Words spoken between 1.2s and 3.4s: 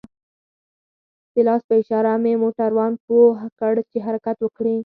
د لاس په اشاره مې موټروان پوه